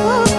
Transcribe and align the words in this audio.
Oh. 0.00 0.37